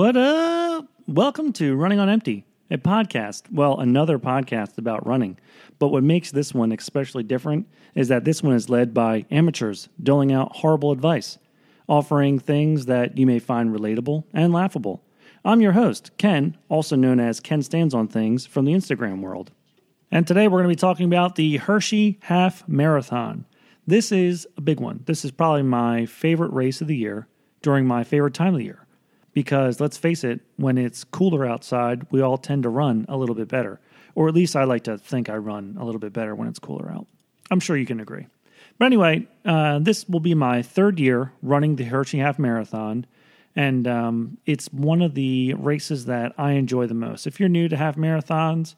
What 0.00 0.16
up? 0.16 0.88
Welcome 1.06 1.52
to 1.52 1.76
Running 1.76 1.98
on 1.98 2.08
Empty, 2.08 2.46
a 2.70 2.78
podcast. 2.78 3.52
Well, 3.52 3.78
another 3.78 4.18
podcast 4.18 4.78
about 4.78 5.06
running. 5.06 5.38
But 5.78 5.88
what 5.88 6.02
makes 6.02 6.30
this 6.30 6.54
one 6.54 6.72
especially 6.72 7.22
different 7.22 7.68
is 7.94 8.08
that 8.08 8.24
this 8.24 8.42
one 8.42 8.54
is 8.54 8.70
led 8.70 8.94
by 8.94 9.26
amateurs 9.30 9.90
doling 10.02 10.32
out 10.32 10.56
horrible 10.56 10.90
advice, 10.90 11.36
offering 11.86 12.38
things 12.38 12.86
that 12.86 13.18
you 13.18 13.26
may 13.26 13.38
find 13.38 13.78
relatable 13.78 14.24
and 14.32 14.54
laughable. 14.54 15.04
I'm 15.44 15.60
your 15.60 15.72
host, 15.72 16.12
Ken, 16.16 16.56
also 16.70 16.96
known 16.96 17.20
as 17.20 17.38
Ken 17.38 17.60
Stands 17.60 17.92
on 17.92 18.08
Things 18.08 18.46
from 18.46 18.64
the 18.64 18.72
Instagram 18.72 19.20
world. 19.20 19.50
And 20.10 20.26
today 20.26 20.48
we're 20.48 20.62
going 20.62 20.74
to 20.74 20.76
be 20.76 20.80
talking 20.80 21.04
about 21.04 21.34
the 21.34 21.58
Hershey 21.58 22.18
Half 22.22 22.66
Marathon. 22.66 23.44
This 23.86 24.12
is 24.12 24.48
a 24.56 24.62
big 24.62 24.80
one. 24.80 25.02
This 25.04 25.26
is 25.26 25.30
probably 25.30 25.62
my 25.62 26.06
favorite 26.06 26.54
race 26.54 26.80
of 26.80 26.88
the 26.88 26.96
year 26.96 27.28
during 27.60 27.86
my 27.86 28.02
favorite 28.02 28.32
time 28.32 28.54
of 28.54 28.60
the 28.60 28.64
year. 28.64 28.86
Because 29.32 29.80
let's 29.80 29.96
face 29.96 30.24
it, 30.24 30.40
when 30.56 30.76
it's 30.76 31.04
cooler 31.04 31.46
outside, 31.46 32.06
we 32.10 32.20
all 32.20 32.38
tend 32.38 32.64
to 32.64 32.68
run 32.68 33.06
a 33.08 33.16
little 33.16 33.34
bit 33.34 33.48
better. 33.48 33.80
Or 34.14 34.28
at 34.28 34.34
least 34.34 34.56
I 34.56 34.64
like 34.64 34.84
to 34.84 34.98
think 34.98 35.28
I 35.28 35.36
run 35.36 35.76
a 35.78 35.84
little 35.84 36.00
bit 36.00 36.12
better 36.12 36.34
when 36.34 36.48
it's 36.48 36.58
cooler 36.58 36.90
out. 36.90 37.06
I'm 37.50 37.60
sure 37.60 37.76
you 37.76 37.86
can 37.86 38.00
agree. 38.00 38.26
But 38.78 38.86
anyway, 38.86 39.28
uh, 39.44 39.78
this 39.78 40.08
will 40.08 40.20
be 40.20 40.34
my 40.34 40.62
third 40.62 40.98
year 40.98 41.32
running 41.42 41.76
the 41.76 41.84
Hershey 41.84 42.18
Half 42.18 42.38
Marathon. 42.38 43.06
And 43.56 43.86
um, 43.86 44.38
it's 44.46 44.72
one 44.72 45.02
of 45.02 45.14
the 45.14 45.54
races 45.54 46.06
that 46.06 46.32
I 46.38 46.52
enjoy 46.52 46.86
the 46.86 46.94
most. 46.94 47.26
If 47.26 47.40
you're 47.40 47.48
new 47.48 47.68
to 47.68 47.76
half 47.76 47.96
marathons 47.96 48.74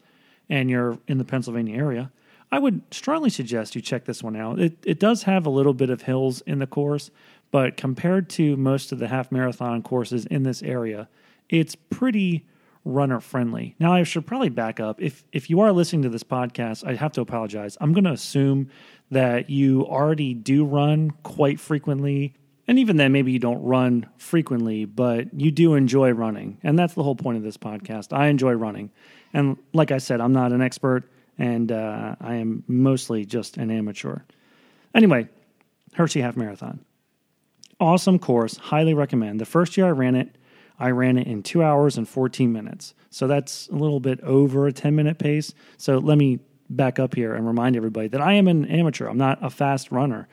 and 0.49 0.69
you're 0.69 0.97
in 1.07 1.19
the 1.19 1.25
Pennsylvania 1.25 1.77
area, 1.77 2.11
I 2.51 2.59
would 2.59 2.81
strongly 2.91 3.29
suggest 3.29 3.75
you 3.75 3.81
check 3.81 4.05
this 4.05 4.21
one 4.21 4.35
out. 4.35 4.59
It, 4.59 4.77
it 4.83 4.99
does 4.99 5.23
have 5.23 5.45
a 5.45 5.49
little 5.49 5.73
bit 5.73 5.89
of 5.89 6.03
hills 6.03 6.41
in 6.41 6.59
the 6.59 6.67
course, 6.67 7.09
but 7.53 7.77
compared 7.77 8.31
to 8.31 8.57
most 8.57 8.91
of 8.91 8.97
the 8.97 9.07
half 9.07 9.31
marathon 9.31 9.83
courses 9.83 10.25
in 10.25 10.41
this 10.41 10.63
area, 10.63 11.07
it's 11.49 11.75
pretty 11.75 12.47
runner 12.83 13.19
friendly. 13.19 13.75
Now, 13.77 13.93
I 13.93 14.01
should 14.01 14.25
probably 14.25 14.49
back 14.49 14.79
up. 14.79 14.99
If 14.99 15.23
if 15.31 15.51
you 15.51 15.59
are 15.59 15.71
listening 15.71 16.01
to 16.01 16.09
this 16.09 16.23
podcast, 16.23 16.83
I 16.83 16.95
have 16.95 17.11
to 17.11 17.21
apologize. 17.21 17.77
I'm 17.79 17.93
going 17.93 18.05
to 18.05 18.11
assume 18.11 18.71
that 19.11 19.51
you 19.51 19.85
already 19.85 20.33
do 20.33 20.65
run 20.65 21.11
quite 21.21 21.59
frequently. 21.59 22.33
And 22.67 22.79
even 22.79 22.97
then, 22.97 23.11
maybe 23.11 23.31
you 23.31 23.37
don't 23.37 23.61
run 23.61 24.09
frequently, 24.17 24.85
but 24.85 25.31
you 25.39 25.51
do 25.51 25.75
enjoy 25.75 26.09
running. 26.09 26.57
And 26.63 26.79
that's 26.79 26.95
the 26.95 27.03
whole 27.03 27.15
point 27.15 27.37
of 27.37 27.43
this 27.43 27.57
podcast. 27.57 28.17
I 28.17 28.29
enjoy 28.29 28.53
running. 28.53 28.89
And 29.31 29.57
like 29.73 29.91
I 29.91 29.99
said, 29.99 30.21
I'm 30.21 30.33
not 30.33 30.53
an 30.53 30.63
expert, 30.63 31.03
and 31.37 31.71
uh, 31.71 32.15
I 32.19 32.35
am 32.35 32.63
mostly 32.65 33.25
just 33.25 33.57
an 33.57 33.69
amateur. 33.69 34.21
Anyway, 34.95 35.29
Hershey 35.93 36.21
Half 36.21 36.35
Marathon 36.35 36.83
awesome 37.79 38.19
course. 38.19 38.57
Highly 38.57 38.93
recommend. 38.93 39.39
The 39.39 39.45
first 39.45 39.77
year 39.77 39.87
I 39.87 39.91
ran 39.91 40.15
it, 40.15 40.35
I 40.79 40.89
ran 40.89 41.17
it 41.17 41.27
in 41.27 41.43
two 41.43 41.63
hours 41.63 41.97
and 41.97 42.07
14 42.07 42.51
minutes. 42.51 42.93
So 43.09 43.27
that's 43.27 43.67
a 43.69 43.75
little 43.75 43.99
bit 43.99 44.19
over 44.21 44.67
a 44.67 44.73
10 44.73 44.95
minute 44.95 45.19
pace. 45.19 45.53
So 45.77 45.97
let 45.97 46.17
me 46.17 46.39
back 46.69 46.99
up 46.99 47.15
here 47.15 47.33
and 47.33 47.45
remind 47.45 47.75
everybody 47.75 48.07
that 48.09 48.21
I 48.21 48.33
am 48.33 48.47
an 48.47 48.65
amateur. 48.65 49.07
I'm 49.07 49.17
not 49.17 49.37
a 49.41 49.49
fast 49.49 49.91
runner. 49.91 50.27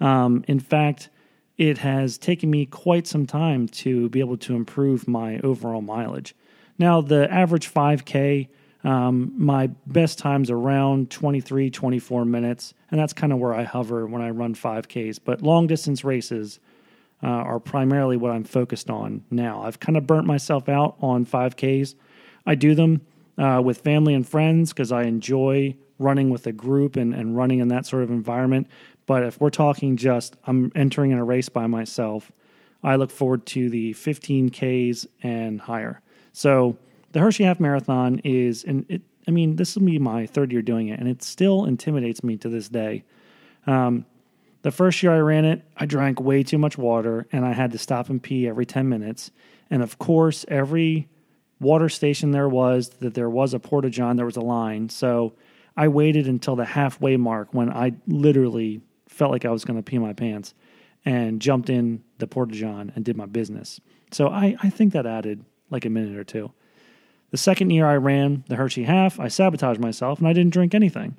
Um, 0.00 0.44
in 0.48 0.60
fact, 0.60 1.10
it 1.58 1.78
has 1.78 2.16
taken 2.16 2.50
me 2.50 2.64
quite 2.64 3.06
some 3.06 3.26
time 3.26 3.68
to 3.68 4.08
be 4.08 4.20
able 4.20 4.38
to 4.38 4.54
improve 4.54 5.06
my 5.06 5.38
overall 5.40 5.82
mileage. 5.82 6.34
Now, 6.78 7.02
the 7.02 7.30
average 7.30 7.70
5K, 7.72 8.48
um, 8.82 9.34
my 9.36 9.66
best 9.86 10.18
time's 10.18 10.50
around 10.50 11.10
23, 11.10 11.68
24 11.68 12.24
minutes, 12.24 12.72
and 12.90 12.98
that's 12.98 13.12
kind 13.12 13.32
of 13.32 13.38
where 13.38 13.52
I 13.52 13.64
hover 13.64 14.06
when 14.06 14.22
I 14.22 14.30
run 14.30 14.54
5Ks. 14.54 15.18
But 15.22 15.42
long 15.42 15.66
distance 15.66 16.02
races, 16.02 16.60
uh, 17.22 17.26
are 17.26 17.60
primarily 17.60 18.16
what 18.16 18.30
I'm 18.30 18.44
focused 18.44 18.90
on 18.90 19.24
now. 19.30 19.62
I've 19.62 19.80
kind 19.80 19.96
of 19.96 20.06
burnt 20.06 20.26
myself 20.26 20.68
out 20.68 20.96
on 21.00 21.26
5Ks. 21.26 21.94
I 22.46 22.54
do 22.54 22.74
them 22.74 23.02
uh, 23.38 23.60
with 23.64 23.78
family 23.78 24.14
and 24.14 24.26
friends 24.26 24.72
because 24.72 24.92
I 24.92 25.02
enjoy 25.02 25.76
running 25.98 26.30
with 26.30 26.46
a 26.46 26.52
group 26.52 26.96
and, 26.96 27.14
and 27.14 27.36
running 27.36 27.58
in 27.58 27.68
that 27.68 27.86
sort 27.86 28.02
of 28.02 28.10
environment. 28.10 28.68
But 29.06 29.22
if 29.22 29.40
we're 29.40 29.50
talking 29.50 29.96
just 29.96 30.36
I'm 30.46 30.72
entering 30.74 31.10
in 31.10 31.18
a 31.18 31.24
race 31.24 31.48
by 31.48 31.66
myself, 31.66 32.32
I 32.82 32.96
look 32.96 33.10
forward 33.10 33.44
to 33.46 33.68
the 33.68 33.92
15Ks 33.94 35.06
and 35.22 35.60
higher. 35.60 36.00
So 36.32 36.76
the 37.12 37.20
Hershey 37.20 37.44
Half 37.44 37.60
Marathon 37.60 38.20
is, 38.24 38.64
and 38.64 38.86
it, 38.88 39.02
I 39.28 39.30
mean, 39.30 39.56
this 39.56 39.76
will 39.76 39.84
be 39.84 39.98
my 39.98 40.26
third 40.26 40.52
year 40.52 40.62
doing 40.62 40.88
it, 40.88 40.98
and 40.98 41.08
it 41.08 41.22
still 41.22 41.66
intimidates 41.66 42.24
me 42.24 42.36
to 42.38 42.48
this 42.48 42.68
day. 42.68 43.04
Um, 43.66 44.06
the 44.62 44.70
first 44.70 45.02
year 45.02 45.12
I 45.12 45.18
ran 45.18 45.44
it, 45.44 45.62
I 45.76 45.86
drank 45.86 46.20
way 46.20 46.42
too 46.42 46.58
much 46.58 46.76
water 46.76 47.26
and 47.32 47.44
I 47.44 47.52
had 47.52 47.72
to 47.72 47.78
stop 47.78 48.10
and 48.10 48.22
pee 48.22 48.46
every 48.46 48.66
10 48.66 48.88
minutes. 48.88 49.30
And 49.70 49.82
of 49.82 49.98
course, 49.98 50.44
every 50.48 51.08
water 51.60 51.88
station 51.88 52.30
there 52.30 52.48
was 52.48 52.88
that 53.00 53.14
there 53.14 53.30
was 53.30 53.54
a 53.54 53.58
porta 53.58 53.90
john, 53.90 54.16
there 54.16 54.26
was 54.26 54.36
a 54.36 54.42
line. 54.42 54.88
So 54.88 55.34
I 55.76 55.88
waited 55.88 56.26
until 56.26 56.56
the 56.56 56.64
halfway 56.64 57.16
mark 57.16 57.54
when 57.54 57.70
I 57.70 57.92
literally 58.06 58.82
felt 59.08 59.30
like 59.30 59.44
I 59.44 59.50
was 59.50 59.64
going 59.64 59.78
to 59.78 59.82
pee 59.82 59.98
my 59.98 60.12
pants 60.12 60.54
and 61.04 61.40
jumped 61.40 61.70
in 61.70 62.02
the 62.18 62.26
porta 62.26 62.54
john 62.54 62.92
and 62.94 63.04
did 63.04 63.16
my 63.16 63.26
business. 63.26 63.80
So 64.10 64.28
I, 64.28 64.56
I 64.62 64.70
think 64.70 64.92
that 64.92 65.06
added 65.06 65.44
like 65.70 65.84
a 65.84 65.90
minute 65.90 66.18
or 66.18 66.24
two. 66.24 66.52
The 67.30 67.36
second 67.36 67.70
year 67.70 67.86
I 67.86 67.96
ran 67.96 68.44
the 68.48 68.56
Hershey 68.56 68.84
half, 68.84 69.20
I 69.20 69.28
sabotaged 69.28 69.80
myself 69.80 70.18
and 70.18 70.26
I 70.26 70.32
didn't 70.32 70.52
drink 70.52 70.74
anything. 70.74 71.16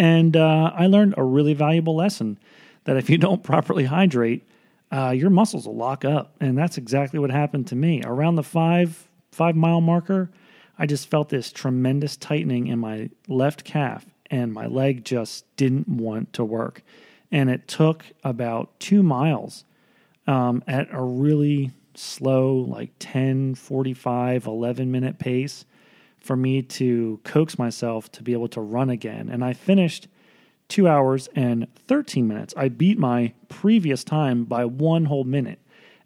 And 0.00 0.34
uh, 0.34 0.72
I 0.74 0.86
learned 0.86 1.12
a 1.18 1.22
really 1.22 1.52
valuable 1.52 1.94
lesson 1.94 2.38
that 2.84 2.96
if 2.96 3.10
you 3.10 3.18
don't 3.18 3.42
properly 3.42 3.84
hydrate, 3.84 4.48
uh, 4.90 5.10
your 5.10 5.28
muscles 5.28 5.66
will 5.66 5.76
lock 5.76 6.06
up. 6.06 6.34
And 6.40 6.56
that's 6.56 6.78
exactly 6.78 7.18
what 7.18 7.30
happened 7.30 7.66
to 7.66 7.76
me. 7.76 8.02
Around 8.02 8.36
the 8.36 8.42
five 8.42 9.06
five 9.30 9.54
mile 9.54 9.82
marker, 9.82 10.30
I 10.78 10.86
just 10.86 11.10
felt 11.10 11.28
this 11.28 11.52
tremendous 11.52 12.16
tightening 12.16 12.68
in 12.68 12.78
my 12.78 13.10
left 13.28 13.62
calf, 13.62 14.06
and 14.30 14.54
my 14.54 14.66
leg 14.66 15.04
just 15.04 15.44
didn't 15.56 15.86
want 15.86 16.32
to 16.32 16.44
work. 16.44 16.82
And 17.30 17.50
it 17.50 17.68
took 17.68 18.06
about 18.24 18.80
two 18.80 19.02
miles 19.02 19.66
um, 20.26 20.64
at 20.66 20.88
a 20.90 21.02
really 21.02 21.72
slow, 21.94 22.54
like 22.54 22.90
10, 23.00 23.54
45, 23.54 24.46
11 24.46 24.90
minute 24.90 25.18
pace 25.18 25.66
for 26.20 26.36
me 26.36 26.62
to 26.62 27.20
coax 27.24 27.58
myself 27.58 28.10
to 28.12 28.22
be 28.22 28.32
able 28.32 28.48
to 28.48 28.60
run 28.60 28.90
again. 28.90 29.28
And 29.28 29.44
I 29.44 29.52
finished 29.52 30.08
two 30.68 30.86
hours 30.86 31.28
and 31.34 31.66
13 31.88 32.28
minutes. 32.28 32.54
I 32.56 32.68
beat 32.68 32.98
my 32.98 33.32
previous 33.48 34.04
time 34.04 34.44
by 34.44 34.64
one 34.64 35.06
whole 35.06 35.24
minute. 35.24 35.58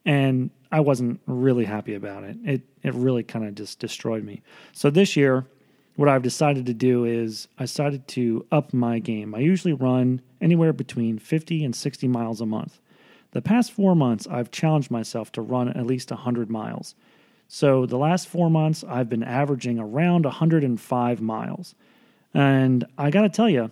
And 0.04 0.50
I 0.72 0.80
wasn't 0.80 1.20
really 1.26 1.64
happy 1.64 1.94
about 1.94 2.24
it. 2.24 2.36
It 2.44 2.62
it 2.82 2.94
really 2.94 3.22
kind 3.22 3.46
of 3.46 3.54
just 3.54 3.78
destroyed 3.78 4.24
me. 4.24 4.42
So 4.72 4.90
this 4.90 5.16
year, 5.16 5.46
what 5.96 6.08
I've 6.08 6.22
decided 6.22 6.66
to 6.66 6.74
do 6.74 7.04
is 7.04 7.48
I 7.58 7.62
decided 7.62 8.08
to 8.08 8.44
up 8.50 8.74
my 8.74 8.98
game. 8.98 9.34
I 9.34 9.38
usually 9.38 9.72
run 9.72 10.20
anywhere 10.40 10.72
between 10.72 11.18
50 11.18 11.64
and 11.64 11.74
60 11.74 12.08
miles 12.08 12.40
a 12.40 12.46
month. 12.46 12.80
The 13.30 13.40
past 13.40 13.72
4 13.72 13.94
months 13.94 14.26
I've 14.26 14.50
challenged 14.50 14.90
myself 14.90 15.32
to 15.32 15.42
run 15.42 15.68
at 15.68 15.86
least 15.86 16.10
100 16.10 16.50
miles. 16.50 16.94
So 17.54 17.86
the 17.86 17.96
last 17.96 18.26
four 18.26 18.50
months, 18.50 18.82
I've 18.82 19.08
been 19.08 19.22
averaging 19.22 19.78
around 19.78 20.24
105 20.24 21.20
miles. 21.20 21.76
And 22.34 22.84
I 22.98 23.10
got 23.10 23.22
to 23.22 23.28
tell 23.28 23.48
you, 23.48 23.70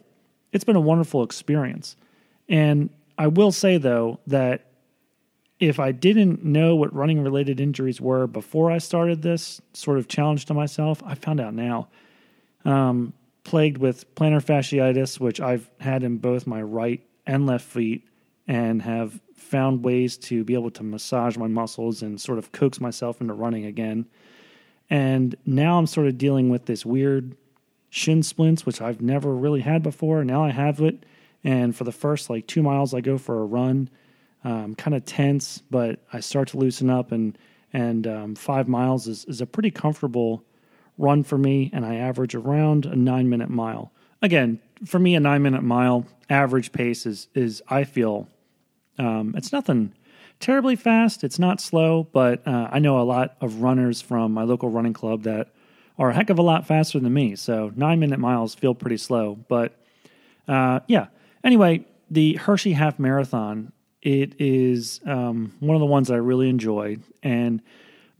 it's 0.52 0.62
been 0.62 0.76
a 0.76 0.80
wonderful 0.80 1.24
experience. 1.24 1.96
And 2.48 2.90
I 3.18 3.26
will 3.26 3.50
say, 3.50 3.78
though, 3.78 4.20
that 4.28 4.70
if 5.58 5.80
I 5.80 5.90
didn't 5.90 6.44
know 6.44 6.76
what 6.76 6.94
running 6.94 7.24
related 7.24 7.58
injuries 7.58 8.00
were 8.00 8.28
before 8.28 8.70
I 8.70 8.78
started 8.78 9.22
this 9.22 9.60
sort 9.72 9.98
of 9.98 10.06
challenge 10.06 10.44
to 10.44 10.54
myself, 10.54 11.02
I 11.04 11.16
found 11.16 11.40
out 11.40 11.52
now. 11.52 11.88
Um, 12.64 13.14
plagued 13.42 13.78
with 13.78 14.14
plantar 14.14 14.44
fasciitis, 14.44 15.18
which 15.18 15.40
I've 15.40 15.68
had 15.80 16.04
in 16.04 16.18
both 16.18 16.46
my 16.46 16.62
right 16.62 17.04
and 17.26 17.46
left 17.46 17.64
feet, 17.64 18.06
and 18.46 18.80
have 18.82 19.20
found 19.42 19.84
ways 19.84 20.16
to 20.16 20.44
be 20.44 20.54
able 20.54 20.70
to 20.70 20.82
massage 20.82 21.36
my 21.36 21.48
muscles 21.48 22.02
and 22.02 22.20
sort 22.20 22.38
of 22.38 22.52
coax 22.52 22.80
myself 22.80 23.20
into 23.20 23.34
running 23.34 23.66
again. 23.66 24.06
And 24.88 25.34
now 25.46 25.78
I'm 25.78 25.86
sort 25.86 26.06
of 26.06 26.18
dealing 26.18 26.48
with 26.50 26.66
this 26.66 26.84
weird 26.86 27.36
shin 27.90 28.22
splints, 28.22 28.64
which 28.64 28.80
I've 28.80 29.00
never 29.00 29.34
really 29.34 29.60
had 29.60 29.82
before. 29.82 30.24
Now 30.24 30.44
I 30.44 30.50
have 30.50 30.80
it. 30.80 31.04
And 31.44 31.74
for 31.74 31.84
the 31.84 31.92
first 31.92 32.30
like 32.30 32.46
two 32.46 32.62
miles, 32.62 32.94
I 32.94 33.00
go 33.00 33.18
for 33.18 33.40
a 33.40 33.44
run. 33.44 33.90
Um, 34.44 34.74
kind 34.74 34.94
of 34.94 35.04
tense, 35.04 35.62
but 35.70 36.00
I 36.12 36.18
start 36.18 36.48
to 36.48 36.56
loosen 36.56 36.90
up, 36.90 37.12
and 37.12 37.38
and 37.72 38.08
um, 38.08 38.34
five 38.34 38.66
miles 38.66 39.06
is, 39.06 39.24
is 39.26 39.40
a 39.40 39.46
pretty 39.46 39.70
comfortable 39.70 40.42
run 40.98 41.22
for 41.22 41.38
me, 41.38 41.70
and 41.72 41.86
I 41.86 41.94
average 41.94 42.34
around 42.34 42.84
a 42.84 42.96
nine 42.96 43.28
minute 43.28 43.50
mile. 43.50 43.92
Again, 44.20 44.58
for 44.84 44.98
me, 44.98 45.14
a 45.14 45.20
nine 45.20 45.42
minute 45.42 45.62
mile 45.62 46.06
average 46.28 46.72
pace 46.72 47.06
is 47.06 47.28
is 47.34 47.62
I 47.68 47.84
feel 47.84 48.26
um, 48.98 49.34
it's 49.36 49.52
nothing 49.52 49.94
terribly 50.40 50.76
fast. 50.76 51.24
It's 51.24 51.38
not 51.38 51.60
slow, 51.60 52.08
but 52.12 52.46
uh, 52.46 52.68
I 52.70 52.78
know 52.78 53.00
a 53.00 53.02
lot 53.02 53.36
of 53.40 53.62
runners 53.62 54.00
from 54.00 54.32
my 54.32 54.42
local 54.42 54.70
running 54.70 54.92
club 54.92 55.22
that 55.22 55.48
are 55.98 56.10
a 56.10 56.14
heck 56.14 56.30
of 56.30 56.38
a 56.38 56.42
lot 56.42 56.66
faster 56.66 56.98
than 56.98 57.12
me. 57.12 57.36
So 57.36 57.72
nine 57.76 58.00
minute 58.00 58.18
miles 58.18 58.54
feel 58.54 58.74
pretty 58.74 58.96
slow. 58.96 59.38
But 59.48 59.78
uh, 60.48 60.80
yeah. 60.86 61.06
Anyway, 61.44 61.84
the 62.10 62.34
Hershey 62.34 62.72
Half 62.72 62.98
Marathon, 62.98 63.72
it 64.00 64.40
is 64.40 65.00
um, 65.06 65.54
one 65.60 65.76
of 65.76 65.80
the 65.80 65.86
ones 65.86 66.10
I 66.10 66.16
really 66.16 66.48
enjoy. 66.48 66.98
And 67.22 67.62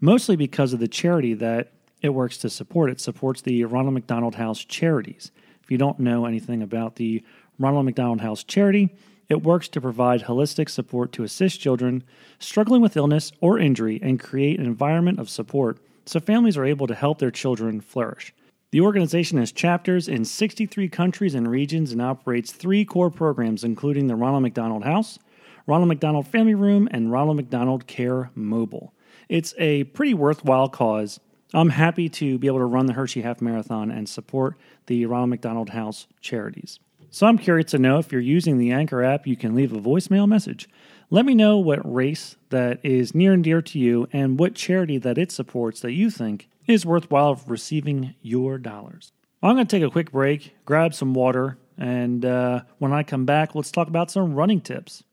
mostly 0.01 0.37
because 0.37 0.73
of 0.73 0.81
the 0.81 0.89
charity 0.89 1.35
that 1.35 1.73
it 2.03 2.11
works 2.11 2.37
to 2.39 2.51
support. 2.51 2.91
It 2.91 3.01
supports 3.01 3.41
the 3.41 3.65
Ronald 3.65 3.95
McDonald 3.95 4.35
House 4.35 4.65
Charities. 4.65 5.31
If 5.63 5.71
you 5.71 5.79
don't 5.79 6.01
know 6.01 6.27
anything 6.27 6.63
about 6.63 6.97
the 6.97 7.23
Ronald 7.59 7.87
McDonald 7.87 8.21
House 8.21 8.43
Charity, 8.43 8.91
it 9.33 9.43
works 9.43 9.67
to 9.67 9.81
provide 9.81 10.25
holistic 10.25 10.69
support 10.69 11.11
to 11.13 11.25
assist 11.25 11.61
children 11.61 12.05
struggling 12.39 12.83
with 12.83 12.97
illness 12.97 13.33
or 13.41 13.59
injury 13.59 13.99
and 14.03 14.21
create 14.21 14.61
an 14.61 14.67
environment 14.67 15.19
of 15.19 15.31
support 15.31 15.79
so 16.05 16.21
families 16.21 16.57
are 16.57 16.65
able 16.65 16.87
to 16.87 16.95
help 16.95 17.19
their 17.19 17.31
children 17.31 17.81
flourish. 17.81 18.35
The 18.73 18.81
organization 18.81 19.39
has 19.39 19.53
chapters 19.53 20.09
in 20.09 20.25
63 20.25 20.89
countries 20.89 21.35
and 21.35 21.49
regions 21.49 21.93
and 21.93 22.03
operates 22.03 22.53
three 22.53 22.85
core 22.85 23.11
programs, 23.11 23.65
including 23.65 24.07
the 24.07 24.17
Ronald 24.17 24.43
McDonald 24.43 24.85
House, 24.85 25.19
Ronald 25.67 25.89
McDonald 25.89 26.27
Family 26.27 26.55
Room, 26.55 26.89
and 26.91 27.11
Ronald 27.13 27.37
McDonald 27.37 27.87
Care 27.87 28.31
Mobile. 28.35 28.93
It's 29.29 29.55
a 29.59 29.85
pretty 29.85 30.15
worthwhile 30.15 30.69
cause. 30.69 31.21
I'm 31.55 31.71
happy 31.71 32.09
to 32.11 32.39
be 32.39 32.47
able 32.47 32.59
to 32.59 32.65
run 32.67 32.87
the 32.87 32.95
Hershey 32.95 33.23
Half 33.23 33.41
Marathon 33.41 33.91
and 33.91 34.09
support 34.09 34.57
the 34.87 35.07
Ronald 35.07 35.31
McDonald 35.31 35.71
House 35.71 36.07
charities. 36.21 36.79
So 37.15 37.27
I'm 37.27 37.37
curious 37.37 37.73
to 37.73 37.79
know 37.79 37.99
if 37.99 38.11
you're 38.11 38.23
using 38.23 38.57
the 38.57 38.73
Anchor 38.73 39.03
app, 39.03 39.27
you 39.27 39.37
can 39.37 39.55
leave 39.55 39.71
a 39.75 39.79
voicemail 39.79 40.27
message. 40.27 40.67
Let 41.11 41.27
me 41.27 41.35
know 41.35 41.59
what 41.59 41.79
race 41.85 42.37
that 42.49 42.81
is 42.83 43.15
near 43.15 43.35
and 43.35 43.45
dear 43.45 43.61
to 43.61 43.79
you 43.79 44.09
and 44.15 44.39
what 44.39 44.55
charity 44.55 44.97
that 44.97 45.19
it 45.19 45.31
supports 45.31 45.81
that 45.81 45.93
you 45.93 46.09
think 46.09 46.49
is 46.67 46.87
worthwhile 46.87 47.39
receiving 47.47 48.15
your 48.23 48.57
dollars. 48.57 49.13
I'm 49.43 49.57
going 49.57 49.67
to 49.67 49.77
take 49.77 49.87
a 49.87 49.91
quick 49.91 50.11
break, 50.11 50.57
grab 50.65 50.95
some 50.95 51.13
water, 51.13 51.59
and 51.77 52.25
uh, 52.25 52.63
when 52.79 52.95
I 52.95 53.03
come 53.03 53.27
back, 53.27 53.55
let's 53.55 53.71
talk 53.71 53.89
about 53.89 54.11
some 54.11 54.35
running 54.35 54.63
tips. 54.63 55.05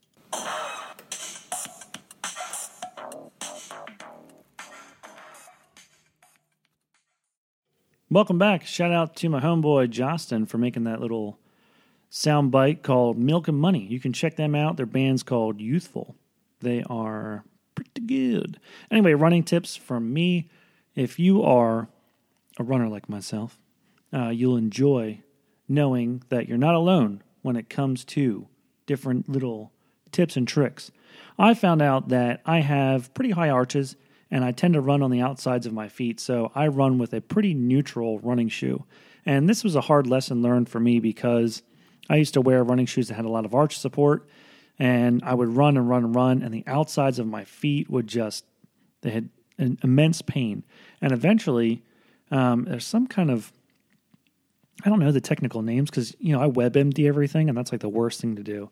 Welcome 8.09 8.39
back. 8.39 8.65
Shout 8.65 8.93
out 8.93 9.17
to 9.17 9.27
my 9.27 9.41
homeboy 9.41 9.89
Justin 9.89 10.45
for 10.45 10.57
making 10.57 10.85
that 10.85 11.01
little 11.01 11.38
sound 12.19 12.51
bite 12.51 12.83
called 12.83 13.17
Milk 13.17 13.47
and 13.47 13.57
Money. 13.57 13.85
You 13.85 13.97
can 13.97 14.11
check 14.11 14.35
them 14.35 14.53
out. 14.53 14.75
Their 14.75 14.85
band's 14.85 15.23
called 15.23 15.61
Youthful. 15.61 16.17
They 16.59 16.83
are 16.89 17.45
pretty 17.75 18.01
good. 18.01 18.59
Anyway, 18.91 19.13
running 19.13 19.43
tips 19.43 19.77
from 19.77 20.11
me. 20.11 20.49
If 20.95 21.17
you 21.17 21.41
are 21.43 21.87
a 22.57 22.63
runner 22.63 22.89
like 22.89 23.07
myself, 23.07 23.57
uh, 24.11 24.29
you'll 24.29 24.57
enjoy 24.57 25.21
knowing 25.69 26.21
that 26.27 26.49
you're 26.49 26.57
not 26.57 26.75
alone 26.75 27.23
when 27.41 27.55
it 27.55 27.69
comes 27.69 28.03
to 28.03 28.47
different 28.85 29.29
little 29.29 29.71
tips 30.11 30.35
and 30.35 30.45
tricks. 30.45 30.91
I 31.37 31.53
found 31.53 31.81
out 31.81 32.09
that 32.09 32.41
I 32.45 32.59
have 32.59 33.13
pretty 33.13 33.31
high 33.31 33.49
arches 33.49 33.95
and 34.29 34.43
I 34.43 34.51
tend 34.51 34.73
to 34.73 34.81
run 34.81 35.01
on 35.01 35.09
the 35.09 35.21
outsides 35.21 35.65
of 35.65 35.73
my 35.73 35.87
feet, 35.87 36.19
so 36.19 36.51
I 36.53 36.67
run 36.67 36.97
with 36.97 37.13
a 37.13 37.21
pretty 37.21 37.53
neutral 37.53 38.19
running 38.19 38.49
shoe. 38.49 38.83
And 39.25 39.47
this 39.47 39.63
was 39.63 39.75
a 39.75 39.81
hard 39.81 40.05
lesson 40.05 40.41
learned 40.41 40.67
for 40.67 40.81
me 40.81 40.99
because 40.99 41.63
I 42.09 42.15
used 42.15 42.33
to 42.33 42.41
wear 42.41 42.63
running 42.63 42.85
shoes 42.85 43.07
that 43.07 43.15
had 43.15 43.25
a 43.25 43.29
lot 43.29 43.45
of 43.45 43.53
arch 43.53 43.77
support, 43.77 44.27
and 44.77 45.21
I 45.23 45.33
would 45.33 45.49
run 45.49 45.77
and 45.77 45.87
run 45.87 46.05
and 46.05 46.15
run, 46.15 46.41
and 46.41 46.53
the 46.53 46.63
outsides 46.67 47.19
of 47.19 47.27
my 47.27 47.43
feet 47.43 47.89
would 47.89 48.07
just, 48.07 48.45
they 49.01 49.11
had 49.11 49.29
an 49.57 49.77
immense 49.83 50.21
pain. 50.21 50.63
And 51.01 51.11
eventually, 51.11 51.83
um, 52.31 52.65
there's 52.65 52.85
some 52.85 53.07
kind 53.07 53.29
of 53.29 53.51
I 54.85 54.89
don't 54.89 54.99
know 54.99 55.11
the 55.11 55.21
technical 55.21 55.61
names 55.61 55.89
because 55.89 56.15
you 56.19 56.33
know 56.33 56.41
I 56.41 56.47
WebMD 56.47 57.07
everything, 57.07 57.49
and 57.49 57.57
that's 57.57 57.71
like 57.71 57.81
the 57.81 57.89
worst 57.89 58.21
thing 58.21 58.35
to 58.35 58.43
do. 58.43 58.69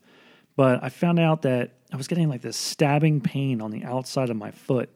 But 0.56 0.84
I 0.84 0.90
found 0.90 1.20
out 1.20 1.42
that 1.44 1.74
I 1.92 1.98
was 1.98 2.08
getting 2.08 2.30
like 2.30 2.42
this 2.42 2.58
stabbing 2.58 3.22
pain 3.22 3.62
on 3.62 3.72
the 3.72 3.84
outside 3.84 4.30
of 4.30 4.38
my 4.38 4.52
foot, 4.52 4.90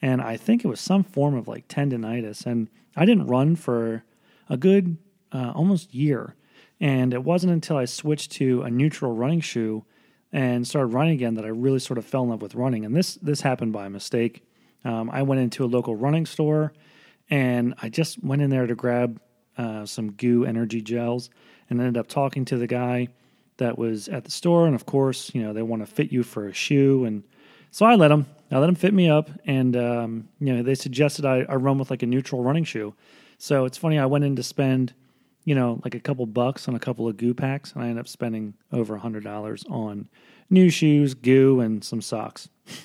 and 0.00 0.22
I 0.22 0.36
think 0.36 0.64
it 0.64 0.68
was 0.68 0.80
some 0.80 1.02
form 1.04 1.34
of 1.34 1.48
like 1.48 1.68
tendonitis. 1.68 2.46
And 2.46 2.68
I 2.96 3.04
didn't 3.04 3.26
run 3.26 3.56
for 3.56 4.04
a 4.48 4.56
good 4.56 4.98
uh, 5.32 5.52
almost 5.54 5.94
year, 5.94 6.36
and 6.82 7.14
it 7.14 7.22
wasn't 7.22 7.52
until 7.52 7.76
I 7.76 7.84
switched 7.84 8.32
to 8.32 8.62
a 8.62 8.70
neutral 8.70 9.14
running 9.14 9.40
shoe 9.40 9.84
and 10.32 10.66
started 10.66 10.88
running 10.88 11.14
again 11.14 11.34
that 11.34 11.44
I 11.44 11.48
really 11.48 11.78
sort 11.78 11.96
of 11.96 12.04
fell 12.04 12.24
in 12.24 12.30
love 12.30 12.42
with 12.42 12.56
running. 12.56 12.84
And 12.84 12.94
this 12.94 13.14
this 13.14 13.40
happened 13.40 13.72
by 13.72 13.88
mistake. 13.88 14.44
Um, 14.84 15.08
I 15.08 15.22
went 15.22 15.40
into 15.40 15.64
a 15.64 15.66
local 15.66 15.94
running 15.94 16.26
store 16.26 16.72
and 17.30 17.74
I 17.80 17.88
just 17.88 18.22
went 18.22 18.42
in 18.42 18.50
there 18.50 18.66
to 18.66 18.74
grab 18.74 19.20
uh, 19.56 19.86
some 19.86 20.10
goo 20.12 20.44
energy 20.44 20.82
gels 20.82 21.30
and 21.70 21.78
ended 21.80 21.96
up 21.96 22.08
talking 22.08 22.44
to 22.46 22.56
the 22.56 22.66
guy 22.66 23.08
that 23.58 23.78
was 23.78 24.08
at 24.08 24.24
the 24.24 24.30
store. 24.32 24.66
And 24.66 24.74
of 24.74 24.84
course, 24.84 25.32
you 25.34 25.42
know, 25.42 25.52
they 25.52 25.62
want 25.62 25.86
to 25.86 25.86
fit 25.86 26.10
you 26.10 26.24
for 26.24 26.48
a 26.48 26.52
shoe. 26.52 27.04
And 27.04 27.22
so 27.70 27.86
I 27.86 27.94
let 27.94 28.08
them, 28.08 28.26
I 28.50 28.58
let 28.58 28.66
them 28.66 28.74
fit 28.74 28.92
me 28.92 29.08
up. 29.08 29.30
And, 29.46 29.76
um, 29.76 30.28
you 30.40 30.52
know, 30.52 30.64
they 30.64 30.74
suggested 30.74 31.24
I, 31.24 31.46
I 31.48 31.54
run 31.54 31.78
with 31.78 31.90
like 31.90 32.02
a 32.02 32.06
neutral 32.06 32.42
running 32.42 32.64
shoe. 32.64 32.92
So 33.38 33.66
it's 33.66 33.78
funny, 33.78 34.00
I 34.00 34.06
went 34.06 34.24
in 34.24 34.34
to 34.36 34.42
spend, 34.42 34.94
you 35.44 35.54
know, 35.54 35.80
like 35.84 35.94
a 35.94 36.00
couple 36.00 36.26
bucks 36.26 36.68
on 36.68 36.74
a 36.74 36.78
couple 36.78 37.08
of 37.08 37.16
goo 37.16 37.34
packs, 37.34 37.72
and 37.72 37.82
I 37.82 37.86
ended 37.86 38.00
up 38.00 38.08
spending 38.08 38.54
over 38.72 38.96
a 38.96 39.00
$100 39.00 39.70
on 39.70 40.08
new 40.50 40.70
shoes, 40.70 41.14
goo, 41.14 41.60
and 41.60 41.82
some 41.82 42.00
socks. 42.00 42.48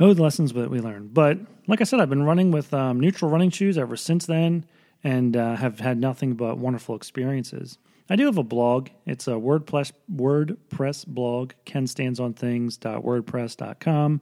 Oh, 0.00 0.12
the 0.12 0.22
lessons 0.22 0.52
that 0.52 0.70
we 0.70 0.80
learned. 0.80 1.14
But 1.14 1.38
like 1.68 1.80
I 1.80 1.84
said, 1.84 2.00
I've 2.00 2.10
been 2.10 2.24
running 2.24 2.50
with 2.50 2.74
um, 2.74 2.98
neutral 2.98 3.30
running 3.30 3.50
shoes 3.50 3.78
ever 3.78 3.96
since 3.96 4.26
then 4.26 4.64
and 5.04 5.36
uh, 5.36 5.54
have 5.56 5.78
had 5.78 5.98
nothing 5.98 6.34
but 6.34 6.58
wonderful 6.58 6.96
experiences. 6.96 7.78
I 8.10 8.16
do 8.16 8.26
have 8.26 8.36
a 8.38 8.42
blog. 8.42 8.88
It's 9.06 9.28
a 9.28 9.32
WordPress, 9.32 9.92
WordPress 10.12 11.06
blog, 11.06 11.52
kenstandsonthings.wordpress.com, 11.64 14.20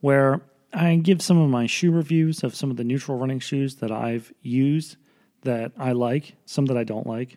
where 0.00 0.40
I 0.72 0.96
give 0.96 1.20
some 1.22 1.38
of 1.38 1.48
my 1.48 1.66
shoe 1.66 1.90
reviews 1.90 2.44
of 2.44 2.54
some 2.54 2.70
of 2.70 2.76
the 2.76 2.84
neutral 2.84 3.18
running 3.18 3.40
shoes 3.40 3.76
that 3.76 3.90
I've 3.90 4.30
used 4.42 4.98
that 5.42 5.72
I 5.78 5.92
like, 5.92 6.34
some 6.46 6.66
that 6.66 6.76
I 6.76 6.84
don't 6.84 7.06
like. 7.06 7.36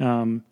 Um, 0.00 0.44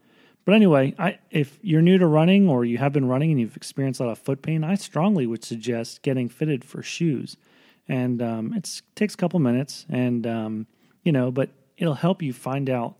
but 0.44 0.54
anyway, 0.54 0.94
I, 0.98 1.18
if 1.30 1.58
you're 1.62 1.82
new 1.82 1.98
to 1.98 2.06
running 2.06 2.48
or 2.48 2.64
you 2.64 2.78
have 2.78 2.92
been 2.92 3.06
running 3.06 3.30
and 3.30 3.40
you've 3.40 3.56
experienced 3.56 4.00
a 4.00 4.04
lot 4.04 4.12
of 4.12 4.18
foot 4.18 4.42
pain, 4.42 4.64
I 4.64 4.74
strongly 4.74 5.26
would 5.26 5.44
suggest 5.44 6.02
getting 6.02 6.28
fitted 6.28 6.64
for 6.64 6.82
shoes. 6.82 7.36
And 7.88 8.20
um, 8.22 8.52
it 8.54 8.82
takes 8.94 9.14
a 9.14 9.16
couple 9.16 9.38
minutes, 9.40 9.86
and 9.88 10.26
um, 10.26 10.66
you 11.02 11.10
know, 11.10 11.30
but 11.30 11.50
it'll 11.76 11.94
help 11.94 12.22
you 12.22 12.32
find 12.32 12.70
out 12.70 12.94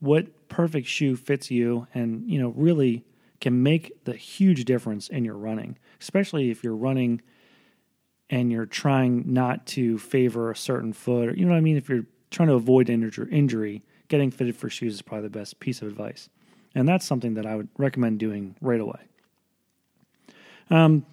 what 0.00 0.48
perfect 0.48 0.86
shoe 0.86 1.16
fits 1.16 1.50
you, 1.50 1.88
and 1.92 2.28
you 2.30 2.40
know, 2.40 2.50
really 2.56 3.04
can 3.40 3.62
make 3.62 4.04
the 4.04 4.14
huge 4.14 4.64
difference 4.64 5.08
in 5.08 5.24
your 5.24 5.36
running, 5.36 5.76
especially 6.00 6.50
if 6.50 6.62
you're 6.62 6.74
running 6.74 7.20
and 8.30 8.52
you're 8.52 8.66
trying 8.66 9.24
not 9.32 9.66
to 9.66 9.98
favor 9.98 10.50
a 10.50 10.56
certain 10.56 10.92
foot, 10.92 11.28
or 11.28 11.34
you 11.34 11.44
know 11.44 11.50
what 11.50 11.58
I 11.58 11.62
mean. 11.62 11.76
If 11.76 11.88
you're 11.88 12.06
trying 12.30 12.48
to 12.48 12.54
avoid 12.54 12.90
injury, 12.90 13.82
getting 14.08 14.30
fitted 14.30 14.56
for 14.56 14.68
shoes 14.68 14.94
is 14.94 15.02
probably 15.02 15.28
the 15.28 15.38
best 15.38 15.60
piece 15.60 15.82
of 15.82 15.88
advice. 15.88 16.28
And 16.74 16.86
that's 16.86 17.06
something 17.06 17.34
that 17.34 17.46
I 17.46 17.56
would 17.56 17.68
recommend 17.78 18.18
doing 18.18 18.54
right 18.60 18.80
away. 18.80 19.00
Um, 20.70 21.06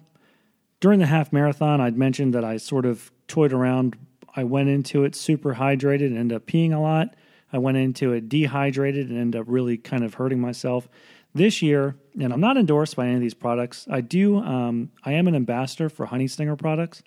during 0.80 1.00
the 1.00 1.06
half 1.06 1.32
marathon, 1.32 1.80
I'd 1.80 1.96
mentioned 1.96 2.34
that 2.34 2.44
I 2.44 2.58
sort 2.58 2.84
of 2.84 3.10
toyed 3.26 3.52
around. 3.52 3.96
I 4.34 4.44
went 4.44 4.68
into 4.68 5.04
it 5.04 5.14
super 5.14 5.54
hydrated 5.54 6.06
and 6.06 6.18
ended 6.18 6.36
up 6.36 6.46
peeing 6.46 6.74
a 6.74 6.78
lot. 6.78 7.14
I 7.52 7.58
went 7.58 7.78
into 7.78 8.12
it 8.12 8.28
dehydrated 8.28 9.08
and 9.08 9.18
ended 9.18 9.40
up 9.40 9.46
really 9.48 9.78
kind 9.78 10.04
of 10.04 10.14
hurting 10.14 10.40
myself. 10.40 10.88
This 11.34 11.60
year, 11.60 11.96
and 12.18 12.32
I'm 12.32 12.40
not 12.40 12.56
endorsed 12.56 12.96
by 12.96 13.06
any 13.06 13.16
of 13.16 13.20
these 13.20 13.34
products. 13.34 13.86
I 13.90 14.00
do. 14.00 14.38
Um, 14.38 14.90
I 15.04 15.12
am 15.12 15.28
an 15.28 15.34
ambassador 15.34 15.88
for 15.88 16.06
Honey 16.06 16.28
Stinger 16.28 16.56
products. 16.56 17.02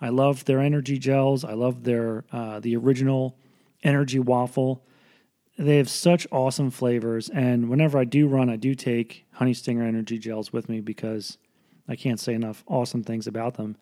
I 0.00 0.08
love 0.08 0.44
their 0.46 0.60
energy 0.60 0.98
gels. 0.98 1.44
I 1.44 1.52
love 1.52 1.84
their 1.84 2.24
uh, 2.32 2.60
the 2.60 2.76
original 2.76 3.36
energy 3.84 4.18
waffle. 4.18 4.84
They 5.56 5.76
have 5.76 5.88
such 5.88 6.26
awesome 6.32 6.70
flavors, 6.70 7.28
and 7.28 7.68
whenever 7.68 7.98
I 7.98 8.04
do 8.04 8.26
run, 8.26 8.50
I 8.50 8.56
do 8.56 8.74
take 8.74 9.24
Honey 9.32 9.54
Stinger 9.54 9.84
energy 9.84 10.18
gels 10.18 10.52
with 10.52 10.68
me 10.68 10.80
because 10.80 11.38
I 11.88 11.94
can't 11.94 12.18
say 12.18 12.34
enough 12.34 12.64
awesome 12.66 13.04
things 13.04 13.26
about 13.26 13.54
them. 13.54 13.76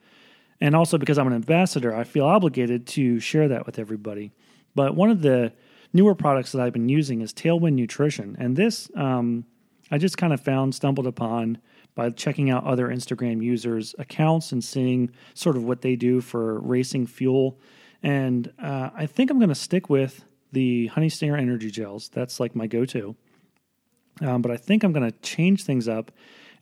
And 0.60 0.76
also 0.76 0.98
because 0.98 1.18
I'm 1.18 1.26
an 1.26 1.32
ambassador, 1.32 1.94
I 1.94 2.04
feel 2.04 2.26
obligated 2.26 2.86
to 2.88 3.20
share 3.20 3.48
that 3.48 3.64
with 3.64 3.78
everybody. 3.78 4.32
But 4.74 4.94
one 4.94 5.10
of 5.10 5.22
the 5.22 5.52
newer 5.92 6.14
products 6.14 6.52
that 6.52 6.60
I've 6.60 6.72
been 6.72 6.88
using 6.88 7.20
is 7.22 7.32
Tailwind 7.32 7.74
Nutrition, 7.74 8.36
and 8.38 8.54
this 8.54 8.90
um, 8.94 9.46
I 9.90 9.98
just 9.98 10.16
kind 10.16 10.32
of 10.32 10.40
found 10.40 10.74
stumbled 10.74 11.06
upon 11.06 11.58
by 11.94 12.08
checking 12.10 12.50
out 12.50 12.64
other 12.64 12.88
Instagram 12.88 13.42
users' 13.42 13.94
accounts 13.98 14.52
and 14.52 14.64
seeing 14.64 15.10
sort 15.34 15.56
of 15.56 15.64
what 15.64 15.82
they 15.82 15.96
do 15.96 16.20
for 16.20 16.60
racing 16.60 17.06
fuel. 17.06 17.58
And 18.02 18.52
uh, 18.60 18.90
I 18.94 19.06
think 19.06 19.30
I'm 19.30 19.38
going 19.38 19.48
to 19.48 19.54
stick 19.54 19.88
with 19.88 20.24
the 20.50 20.88
Honey 20.88 21.08
Stinger 21.08 21.36
Energy 21.36 21.70
Gels. 21.70 22.08
That's 22.08 22.40
like 22.40 22.54
my 22.54 22.66
go 22.66 22.84
to. 22.86 23.16
Um, 24.20 24.42
but 24.42 24.50
I 24.50 24.56
think 24.56 24.84
I'm 24.84 24.92
going 24.92 25.10
to 25.10 25.18
change 25.20 25.64
things 25.64 25.88
up 25.88 26.10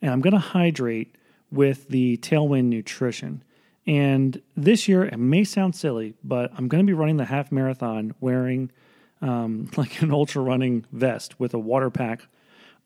and 0.01 0.11
I'm 0.11 0.21
going 0.21 0.33
to 0.33 0.39
hydrate 0.39 1.17
with 1.51 1.89
the 1.89 2.17
Tailwind 2.19 2.65
Nutrition. 2.65 3.43
And 3.87 4.41
this 4.57 4.89
year, 4.89 5.05
it 5.05 5.19
may 5.19 5.45
sound 5.45 5.75
silly, 5.75 6.15
but 6.23 6.53
I'm 6.57 6.69
going 6.69 6.85
to 6.85 6.91
be 6.91 6.95
running 6.95 7.17
the 7.17 7.25
half 7.25 7.51
marathon 7.51 8.15
wearing 8.21 8.71
um, 9.21 9.71
like 9.77 10.01
an 10.03 10.13
ultra 10.13 10.43
running 10.43 10.85
vest 10.93 11.41
with 11.41 11.55
a 11.55 11.59
water 11.59 11.91
pack 11.91 12.27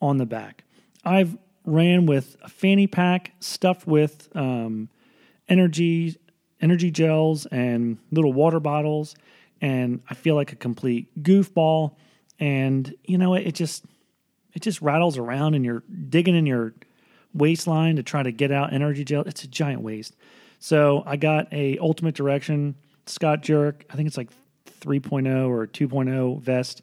on 0.00 0.16
the 0.16 0.26
back. 0.26 0.64
I've 1.04 1.36
ran 1.66 2.06
with 2.06 2.36
a 2.42 2.48
fanny 2.48 2.86
pack 2.86 3.32
stuffed 3.40 3.86
with 3.86 4.28
um, 4.34 4.88
energy 5.48 6.16
energy 6.60 6.90
gels 6.90 7.46
and 7.46 7.98
little 8.10 8.32
water 8.32 8.60
bottles, 8.60 9.14
and 9.60 10.02
I 10.08 10.14
feel 10.14 10.34
like 10.34 10.52
a 10.52 10.56
complete 10.56 11.22
goofball. 11.22 11.96
And 12.38 12.94
you 13.04 13.18
know, 13.18 13.34
it, 13.34 13.48
it 13.48 13.54
just 13.54 13.84
it 14.52 14.62
just 14.62 14.80
rattles 14.82 15.18
around, 15.18 15.54
and 15.54 15.64
you're 15.64 15.82
digging 16.08 16.36
in 16.36 16.46
your 16.46 16.74
waistline 17.32 17.96
to 17.96 18.02
try 18.02 18.22
to 18.22 18.32
get 18.32 18.52
out 18.52 18.72
energy 18.72 19.04
gel. 19.04 19.22
It's 19.22 19.44
a 19.44 19.48
giant 19.48 19.82
waste. 19.82 20.16
So 20.58 21.02
I 21.06 21.16
got 21.16 21.52
a 21.52 21.78
Ultimate 21.78 22.14
Direction 22.14 22.76
Scott 23.06 23.42
Jurek. 23.42 23.82
I 23.90 23.96
think 23.96 24.06
it's 24.06 24.16
like 24.16 24.30
3.0 24.80 25.48
or 25.48 25.66
2.0 25.66 26.40
vest, 26.40 26.82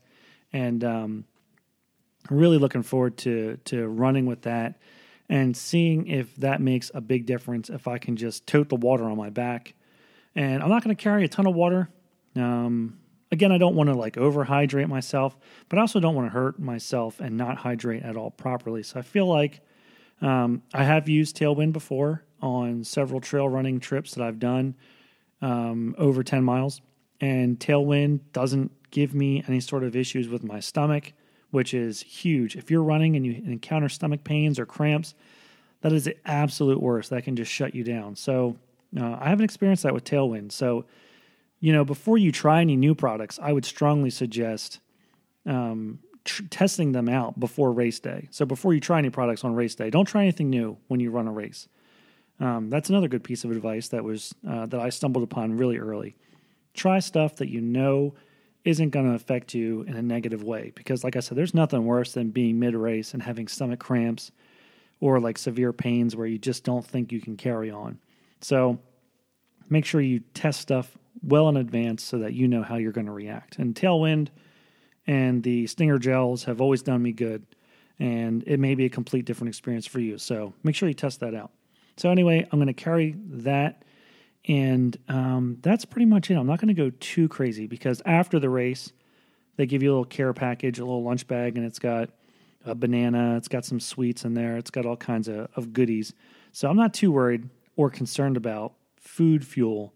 and 0.53 0.83
um, 0.83 1.25
really 2.29 2.57
looking 2.57 2.83
forward 2.83 3.17
to 3.17 3.57
to 3.65 3.87
running 3.87 4.25
with 4.25 4.43
that 4.43 4.79
and 5.31 5.55
seeing 5.55 6.07
if 6.07 6.35
that 6.35 6.59
makes 6.59 6.91
a 6.93 7.00
big 7.00 7.25
difference 7.25 7.69
if 7.69 7.88
I 7.88 7.97
can 7.97 8.17
just 8.17 8.45
tote 8.45 8.67
the 8.67 8.75
water 8.75 9.05
on 9.05 9.15
my 9.15 9.29
back. 9.29 9.73
And 10.35 10.61
I'm 10.61 10.67
not 10.67 10.83
going 10.83 10.93
to 10.93 11.01
carry 11.01 11.23
a 11.23 11.29
ton 11.29 11.47
of 11.47 11.55
water. 11.55 11.88
Um, 12.35 13.00
again, 13.31 13.50
I 13.50 13.57
don't 13.57 13.73
want 13.73 13.89
to 13.89 13.95
like 13.95 14.15
overhydrate 14.15 14.89
myself, 14.89 15.38
but 15.69 15.79
I 15.79 15.83
also 15.83 16.01
don't 16.01 16.15
want 16.15 16.27
to 16.27 16.33
hurt 16.33 16.59
myself 16.59 17.21
and 17.21 17.38
not 17.38 17.55
hydrate 17.55 18.03
at 18.03 18.17
all 18.17 18.29
properly. 18.29 18.83
So 18.83 19.00
I 19.00 19.03
feel 19.03 19.25
like 19.25 19.61
um, 20.21 20.63
I 20.73 20.83
have 20.83 21.07
used 21.07 21.38
Tailwind 21.38 21.71
before 21.71 22.25
on 22.41 22.83
several 22.83 23.21
trail 23.21 23.47
running 23.47 23.79
trips 23.79 24.15
that 24.15 24.27
I've 24.27 24.39
done 24.39 24.75
um, 25.41 25.95
over 25.97 26.23
10 26.23 26.43
miles, 26.43 26.81
and 27.21 27.57
Tailwind 27.57 28.19
doesn't 28.33 28.71
give 28.91 29.15
me 29.15 29.45
any 29.47 29.61
sort 29.61 29.85
of 29.85 29.95
issues 29.95 30.27
with 30.27 30.43
my 30.43 30.59
stomach 30.59 31.13
which 31.51 31.74
is 31.74 32.01
huge. 32.01 32.55
If 32.55 32.72
you're 32.72 32.84
running 32.84 33.15
and 33.15 33.25
you 33.25 33.41
encounter 33.46 33.89
stomach 33.89 34.24
pains 34.24 34.58
or 34.58 34.65
cramps, 34.65 35.13
that 35.81 35.93
is 35.93 36.05
the 36.05 36.15
absolute 36.25 36.81
worst. 36.81 37.10
That 37.10 37.24
can 37.24 37.36
just 37.36 37.51
shut 37.51 37.75
you 37.75 37.84
down. 37.84 38.15
So 38.15 38.58
uh, 39.00 39.17
I 39.20 39.29
haven't 39.29 39.46
experienced 39.46 39.84
that 39.84 39.93
with 39.93 40.03
Tailwind. 40.03 40.51
So, 40.51 40.86
you 41.60 41.74
know, 41.74 41.86
before 41.86 42.17
you 42.17 42.31
try 42.31 42.62
any 42.62 42.75
new 42.75 42.96
products, 42.96 43.39
I 43.41 43.53
would 43.53 43.65
strongly 43.65 44.10
suggest 44.10 44.79
um, 45.46 46.00
tr- 46.24 46.43
testing 46.50 46.91
them 46.91 47.10
out 47.10 47.39
before 47.39 47.72
race 47.72 48.00
day. 48.00 48.27
So 48.31 48.46
before 48.46 48.74
you 48.74 48.79
try 48.79 49.00
any 49.00 49.10
products 49.10 49.43
on 49.43 49.53
race 49.53 49.75
day, 49.75 49.89
don't 49.89 50.05
try 50.05 50.24
anything 50.24 50.50
new 50.50 50.77
when 50.88 51.00
you 51.00 51.12
run 51.12 51.27
a 51.27 51.31
race. 51.31 51.67
Um, 52.39 52.70
that's 52.70 52.89
another 52.89 53.08
good 53.08 53.24
piece 53.24 53.43
of 53.43 53.51
advice 53.51 53.89
that 53.89 54.03
was 54.03 54.34
uh, 54.48 54.65
that 54.67 54.79
I 54.79 54.89
stumbled 54.89 55.24
upon 55.24 55.58
really 55.58 55.77
early. 55.77 56.15
Try 56.74 57.00
stuff 57.00 57.36
that 57.36 57.50
you 57.50 57.62
know 57.62 58.15
isn't 58.63 58.89
going 58.89 59.08
to 59.08 59.15
affect 59.15 59.53
you 59.53 59.82
in 59.84 59.96
a 59.96 60.01
negative 60.01 60.44
way. 60.44 60.72
Because, 60.75 61.03
like 61.03 61.15
I 61.15 61.20
said, 61.20 61.38
there's 61.38 61.53
nothing 61.53 61.86
worse 61.86 62.13
than 62.13 62.30
being 62.30 62.60
mid 62.60 62.75
race 62.75 63.13
and 63.13 63.24
having 63.24 63.48
stomach 63.48 63.80
cramps 63.80 64.32
or 65.00 65.20
like 65.20 65.38
severe 65.38 65.74
pains 65.74 66.15
where 66.15 66.27
you 66.27 66.38
just 66.38 66.63
don't 66.63 66.86
think 66.86 67.12
you 67.12 67.20
can 67.20 67.38
carry 67.38 67.72
on. 67.72 68.00
So, 68.41 68.80
make 69.70 69.86
sure 69.86 70.01
you 70.01 70.20
test 70.34 70.62
stuff 70.62 70.98
well 71.24 71.50
in 71.50 71.58
advance 71.58 72.03
so 72.03 72.20
that 72.20 72.34
you 72.34 72.48
know 72.48 72.63
how 72.63 72.75
you're 72.77 72.91
going 72.91 73.08
to 73.08 73.12
react. 73.12 73.58
And 73.58 73.74
Tailwind 73.74 74.30
and 75.08 75.44
the 75.44 75.68
Stinger 75.68 75.98
gels 75.98 76.44
have 76.44 76.62
always 76.62 76.84
done 76.84 77.01
me 77.01 77.12
good, 77.12 77.46
and 78.00 78.44
it 78.46 78.60
may 78.60 78.75
be 78.75 78.86
a 78.86 78.89
complete 78.89 79.25
different 79.25 79.50
experience 79.50 79.88
for 79.88 80.00
you. 80.00 80.18
So, 80.18 80.53
make 80.63 80.75
sure 80.75 80.88
you 80.88 80.94
test 80.94 81.20
that 81.22 81.34
out. 81.34 81.51
So, 81.98 82.12
anyway, 82.12 82.48
I'm 82.51 82.60
going 82.60 82.68
to 82.68 82.74
carry 82.74 83.15
that 83.18 83.84
and 84.48 84.98
um, 85.07 85.57
that's 85.62 85.86
pretty 85.86 86.05
much 86.05 86.31
it. 86.31 86.36
I'm 86.36 86.48
not 86.48 86.60
going 86.60 86.74
to 86.74 86.74
go 86.74 86.91
too 87.00 87.27
crazy 87.27 87.67
because 87.67 88.01
after 88.05 88.39
the 88.39 88.50
race, 88.50 88.91
they 89.57 89.65
give 89.65 89.83
you 89.83 89.89
a 89.89 89.93
little 89.93 90.05
care 90.05 90.33
package, 90.33 90.79
a 90.79 90.86
little 90.86 91.03
lunch 91.03 91.27
bag, 91.27 91.57
and 91.57 91.65
it's 91.65 91.79
got 91.79 92.10
a 92.65 92.75
banana, 92.75 93.38
it's 93.38 93.48
got 93.48 93.65
some 93.65 93.79
sweets 93.79 94.25
in 94.25 94.33
there, 94.33 94.57
it's 94.57 94.71
got 94.71 94.86
all 94.86 94.98
kinds 94.98 95.27
of, 95.27 95.48
of 95.55 95.74
goodies. 95.74 96.13
So 96.51 96.69
I'm 96.69 96.77
not 96.77 96.93
too 96.93 97.12
worried 97.12 97.50
or 97.75 97.89
concerned 97.89 98.38
about 98.38 98.74
food 98.98 99.45
fuel 99.45 99.93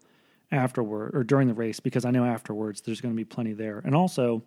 afterward 0.52 1.16
or 1.16 1.24
during 1.24 1.48
the 1.48 1.54
race 1.54 1.80
because 1.80 2.06
I 2.06 2.12
know 2.12 2.25
afterwards 2.25 2.82
there's 2.82 3.02
going 3.02 3.14
to 3.14 3.18
be 3.18 3.25
plenty 3.25 3.54
there. 3.54 3.82
And 3.84 3.96
also, 3.96 4.44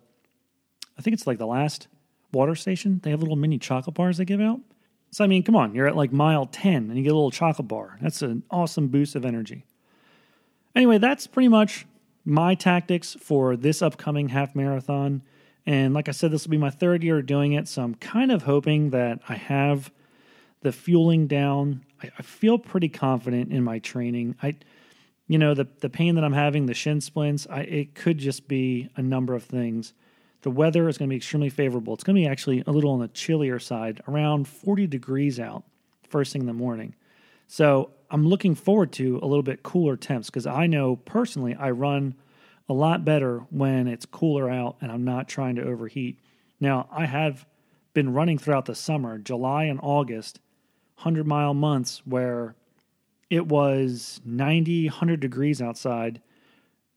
I 0.97 1.01
think 1.01 1.13
it's 1.13 1.27
like 1.27 1.37
the 1.37 1.47
last 1.47 1.87
water 2.31 2.55
station, 2.55 2.99
they 3.03 3.11
have 3.11 3.21
little 3.21 3.35
mini 3.35 3.57
chocolate 3.57 3.95
bars 3.95 4.17
they 4.17 4.25
give 4.25 4.41
out. 4.41 4.59
So, 5.11 5.23
I 5.23 5.27
mean, 5.27 5.43
come 5.43 5.55
on, 5.55 5.73
you're 5.73 5.87
at 5.87 5.95
like 5.95 6.11
mile 6.11 6.45
10 6.45 6.73
and 6.73 6.95
you 6.95 7.03
get 7.03 7.11
a 7.11 7.15
little 7.15 7.31
chocolate 7.31 7.67
bar. 7.67 7.97
That's 8.01 8.21
an 8.21 8.43
awesome 8.51 8.87
boost 8.87 9.15
of 9.15 9.25
energy. 9.25 9.65
Anyway, 10.75 10.97
that's 10.97 11.27
pretty 11.27 11.47
much 11.47 11.85
my 12.25 12.55
tactics 12.55 13.15
for 13.19 13.55
this 13.55 13.81
upcoming 13.81 14.29
half 14.29 14.55
marathon. 14.55 15.21
And 15.65 15.93
like 15.93 16.07
I 16.07 16.11
said, 16.11 16.31
this 16.31 16.45
will 16.45 16.51
be 16.51 16.57
my 16.57 16.69
third 16.69 17.03
year 17.03 17.21
doing 17.21 17.53
it. 17.53 17.67
So 17.67 17.83
I'm 17.83 17.95
kind 17.95 18.31
of 18.31 18.43
hoping 18.43 18.91
that 18.91 19.19
I 19.27 19.35
have 19.35 19.91
the 20.61 20.71
fueling 20.71 21.27
down. 21.27 21.85
I, 22.01 22.09
I 22.17 22.21
feel 22.21 22.57
pretty 22.57 22.89
confident 22.89 23.51
in 23.51 23.63
my 23.63 23.79
training. 23.79 24.35
I, 24.41 24.55
you 25.27 25.37
know, 25.37 25.53
the, 25.53 25.67
the 25.79 25.89
pain 25.89 26.15
that 26.15 26.23
I'm 26.23 26.33
having, 26.33 26.65
the 26.65 26.73
shin 26.73 27.01
splints, 27.01 27.47
I, 27.49 27.61
it 27.61 27.95
could 27.95 28.17
just 28.17 28.47
be 28.47 28.89
a 28.95 29.01
number 29.01 29.35
of 29.35 29.43
things. 29.43 29.93
The 30.41 30.51
weather 30.51 30.87
is 30.87 30.97
going 30.97 31.09
to 31.09 31.13
be 31.13 31.17
extremely 31.17 31.49
favorable. 31.49 31.93
It's 31.93 32.03
going 32.03 32.15
to 32.15 32.21
be 32.21 32.27
actually 32.27 32.63
a 32.65 32.71
little 32.71 32.91
on 32.91 32.99
the 32.99 33.09
chillier 33.09 33.59
side, 33.59 34.01
around 34.07 34.47
40 34.47 34.87
degrees 34.87 35.39
out 35.39 35.63
first 36.09 36.33
thing 36.33 36.41
in 36.41 36.47
the 36.47 36.53
morning. 36.53 36.95
So 37.47 37.91
I'm 38.11 38.27
looking 38.27 38.55
forward 38.55 38.91
to 38.93 39.19
a 39.21 39.27
little 39.27 39.43
bit 39.43 39.63
cooler 39.63 39.95
temps 39.95 40.29
because 40.29 40.47
I 40.47 40.67
know 40.67 40.95
personally 40.95 41.55
I 41.55 41.71
run 41.71 42.15
a 42.67 42.73
lot 42.73 43.05
better 43.05 43.39
when 43.49 43.87
it's 43.87 44.05
cooler 44.05 44.49
out 44.49 44.77
and 44.81 44.91
I'm 44.91 45.03
not 45.03 45.27
trying 45.27 45.55
to 45.55 45.63
overheat. 45.63 46.19
Now, 46.59 46.87
I 46.91 47.05
have 47.05 47.45
been 47.93 48.13
running 48.13 48.37
throughout 48.37 48.65
the 48.65 48.75
summer, 48.75 49.17
July 49.17 49.65
and 49.65 49.79
August, 49.81 50.39
100 50.95 51.25
mile 51.25 51.53
months 51.53 52.01
where 52.05 52.55
it 53.29 53.47
was 53.47 54.21
90, 54.25 54.87
100 54.87 55.19
degrees 55.19 55.61
outside, 55.61 56.21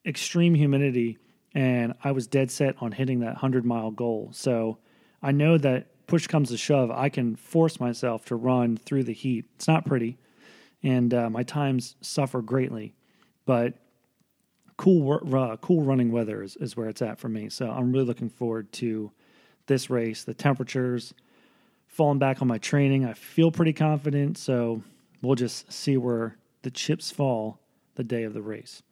extreme 0.06 0.54
humidity, 0.54 1.18
and 1.54 1.94
I 2.02 2.12
was 2.12 2.26
dead 2.26 2.50
set 2.50 2.76
on 2.80 2.92
hitting 2.92 3.20
that 3.20 3.34
100 3.34 3.64
mile 3.64 3.90
goal. 3.90 4.30
So 4.32 4.78
I 5.22 5.32
know 5.32 5.58
that 5.58 6.06
push 6.06 6.26
comes 6.26 6.48
to 6.48 6.56
shove, 6.56 6.90
I 6.90 7.10
can 7.10 7.36
force 7.36 7.78
myself 7.78 8.24
to 8.26 8.36
run 8.36 8.76
through 8.76 9.04
the 9.04 9.12
heat. 9.12 9.44
It's 9.56 9.68
not 9.68 9.84
pretty 9.84 10.16
and 10.82 11.12
uh, 11.14 11.30
my 11.30 11.42
times 11.42 11.96
suffer 12.00 12.42
greatly. 12.42 12.94
But 13.44 13.74
cool, 14.76 15.20
uh, 15.34 15.56
cool 15.58 15.82
running 15.82 16.10
weather 16.12 16.42
is, 16.42 16.56
is 16.56 16.76
where 16.76 16.88
it's 16.88 17.02
at 17.02 17.18
for 17.18 17.28
me. 17.28 17.48
So 17.48 17.70
I'm 17.70 17.92
really 17.92 18.04
looking 18.04 18.28
forward 18.28 18.72
to 18.72 19.12
this 19.66 19.90
race. 19.90 20.24
The 20.24 20.34
temperatures, 20.34 21.14
falling 21.86 22.18
back 22.18 22.42
on 22.42 22.48
my 22.48 22.58
training, 22.58 23.04
I 23.04 23.12
feel 23.12 23.50
pretty 23.50 23.72
confident. 23.72 24.38
So 24.38 24.82
we'll 25.20 25.34
just 25.34 25.72
see 25.72 25.96
where 25.96 26.36
the 26.62 26.70
chips 26.70 27.10
fall 27.10 27.60
the 27.94 28.04
day 28.04 28.24
of 28.24 28.34
the 28.34 28.42
race. 28.42 28.82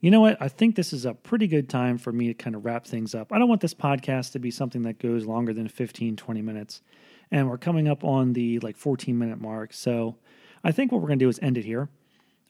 You 0.00 0.10
know 0.10 0.20
what? 0.20 0.36
I 0.40 0.48
think 0.48 0.76
this 0.76 0.92
is 0.92 1.04
a 1.04 1.14
pretty 1.14 1.46
good 1.46 1.68
time 1.68 1.98
for 1.98 2.12
me 2.12 2.28
to 2.28 2.34
kind 2.34 2.54
of 2.54 2.64
wrap 2.64 2.86
things 2.86 3.14
up. 3.14 3.32
I 3.32 3.38
don't 3.38 3.48
want 3.48 3.60
this 3.60 3.74
podcast 3.74 4.32
to 4.32 4.38
be 4.38 4.50
something 4.50 4.82
that 4.82 4.98
goes 4.98 5.24
longer 5.24 5.52
than 5.52 5.68
15, 5.68 6.16
20 6.16 6.42
minutes. 6.42 6.82
And 7.30 7.48
we're 7.48 7.58
coming 7.58 7.88
up 7.88 8.04
on 8.04 8.32
the 8.32 8.58
like 8.60 8.76
14 8.76 9.18
minute 9.18 9.40
mark. 9.40 9.72
So 9.72 10.16
I 10.64 10.72
think 10.72 10.92
what 10.92 11.00
we're 11.00 11.08
going 11.08 11.18
to 11.18 11.24
do 11.24 11.28
is 11.28 11.38
end 11.40 11.58
it 11.58 11.64
here. 11.64 11.88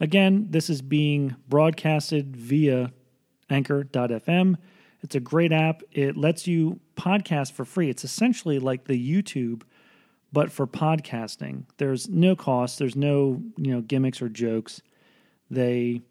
Again, 0.01 0.49
this 0.51 0.69
is 0.69 0.83
being 0.83 1.37
broadcasted 1.49 2.37
via 2.37 2.93
anchor.fm. 3.49 4.57
It's 5.03 5.15
a 5.15 5.21
great 5.21 5.53
app. 5.53 5.83
It 5.93 6.17
lets 6.17 6.47
you 6.47 6.81
podcast 6.97 7.53
for 7.53 7.65
free. 7.65 7.89
It's 7.89 8.05
essentially 8.05 8.59
like 8.59 8.85
the 8.85 9.13
YouTube 9.13 9.63
but 10.33 10.53
for 10.53 10.67
podcasting. 10.67 11.65
There's 11.79 12.09
no 12.09 12.37
cost, 12.37 12.79
there's 12.79 12.97
no, 12.97 13.43
you 13.57 13.73
know, 13.73 13.81
gimmicks 13.81 14.21
or 14.21 14.29
jokes. 14.29 14.83
They 15.51 16.03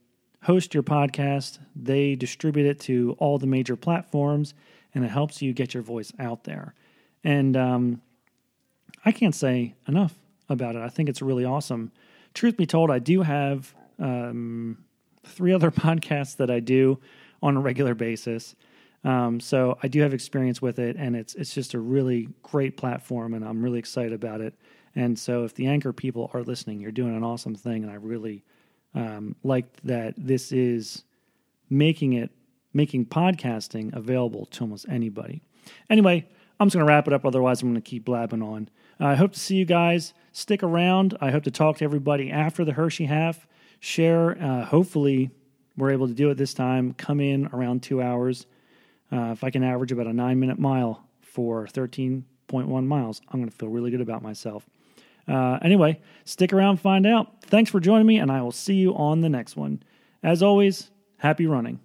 host 0.43 0.73
your 0.73 0.83
podcast, 0.83 1.59
they 1.75 2.15
distribute 2.15 2.65
it 2.65 2.79
to 2.81 3.15
all 3.19 3.37
the 3.37 3.47
major 3.47 3.75
platforms, 3.75 4.53
and 4.93 5.03
it 5.03 5.09
helps 5.09 5.41
you 5.41 5.53
get 5.53 5.73
your 5.73 5.83
voice 5.83 6.11
out 6.17 6.45
there. 6.45 6.73
And 7.23 7.57
um, 7.57 8.01
I 9.03 9.11
can't 9.11 9.35
say 9.35 9.75
enough 9.87 10.15
about 10.49 10.75
it. 10.75 10.81
I 10.81 10.89
think 10.89 11.09
it's 11.09 11.21
really 11.21 11.45
awesome. 11.45 11.91
Truth 12.33 12.57
be 12.57 12.65
told, 12.65 12.91
I 12.91 12.99
do 12.99 13.21
have 13.21 13.73
um, 13.99 14.83
three 15.25 15.53
other 15.53 15.71
podcasts 15.85 16.37
that 16.37 16.49
I 16.49 16.59
do 16.59 16.99
on 17.41 17.57
a 17.57 17.59
regular 17.59 17.95
basis. 17.95 18.55
Um, 19.03 19.39
so 19.39 19.77
I 19.83 19.87
do 19.87 20.01
have 20.01 20.13
experience 20.13 20.61
with 20.61 20.79
it, 20.79 20.95
and 20.97 21.15
it's 21.15 21.35
it's 21.35 21.53
just 21.53 21.75
a 21.75 21.79
really 21.79 22.29
great 22.41 22.75
platform, 22.75 23.35
and 23.35 23.45
I'm 23.45 23.61
really 23.61 23.77
excited 23.77 24.13
about 24.13 24.41
it. 24.41 24.55
And 24.95 25.17
so, 25.17 25.43
if 25.43 25.53
the 25.53 25.67
anchor 25.67 25.93
people 25.93 26.31
are 26.33 26.41
listening, 26.41 26.79
you're 26.79 26.91
doing 26.91 27.15
an 27.15 27.23
awesome 27.23 27.53
thing, 27.53 27.83
and 27.83 27.91
I 27.91 27.95
really 27.95 28.43
um, 28.95 29.35
like 29.43 29.67
that 29.83 30.15
this 30.17 30.51
is 30.51 31.03
making 31.69 32.13
it 32.13 32.31
making 32.73 33.05
podcasting 33.05 33.95
available 33.95 34.47
to 34.47 34.63
almost 34.63 34.87
anybody. 34.89 35.41
Anyway, 35.89 36.27
I'm 36.59 36.67
just 36.67 36.75
going 36.75 36.85
to 36.85 36.91
wrap 36.91 37.07
it 37.07 37.13
up. 37.13 37.25
Otherwise, 37.25 37.61
I'm 37.61 37.69
going 37.69 37.81
to 37.81 37.89
keep 37.89 38.05
blabbing 38.05 38.41
on. 38.41 38.69
I 38.99 39.15
hope 39.15 39.33
to 39.33 39.39
see 39.39 39.55
you 39.55 39.65
guys. 39.65 40.13
Stick 40.31 40.63
around. 40.63 41.17
I 41.21 41.31
hope 41.31 41.43
to 41.43 41.51
talk 41.51 41.77
to 41.77 41.85
everybody 41.85 42.31
after 42.31 42.65
the 42.65 42.73
Hershey 42.73 43.05
half. 43.05 43.47
Share. 43.79 44.41
Uh, 44.41 44.65
hopefully, 44.65 45.31
we're 45.77 45.91
able 45.91 46.07
to 46.07 46.13
do 46.13 46.29
it 46.29 46.35
this 46.35 46.53
time. 46.53 46.93
Come 46.93 47.19
in 47.19 47.47
around 47.47 47.83
two 47.83 48.01
hours. 48.01 48.45
Uh, 49.11 49.31
if 49.31 49.43
I 49.43 49.49
can 49.49 49.63
average 49.63 49.91
about 49.91 50.07
a 50.07 50.13
nine 50.13 50.39
minute 50.39 50.59
mile 50.59 51.07
for 51.21 51.65
13.1 51.67 52.23
miles, 52.85 53.21
I'm 53.29 53.39
going 53.39 53.49
to 53.49 53.55
feel 53.55 53.69
really 53.69 53.91
good 53.91 54.01
about 54.01 54.21
myself. 54.21 54.67
Uh, 55.27 55.59
anyway, 55.61 55.99
stick 56.23 56.53
around, 56.53 56.77
find 56.77 57.05
out. 57.05 57.41
Thanks 57.43 57.71
for 57.71 57.79
joining 57.79 58.07
me, 58.07 58.17
and 58.17 58.31
I 58.31 58.41
will 58.41 58.51
see 58.51 58.75
you 58.75 58.95
on 58.95 59.21
the 59.21 59.29
next 59.29 59.55
one. 59.55 59.81
As 60.23 60.43
always, 60.43 60.91
happy 61.17 61.47
running. 61.47 61.79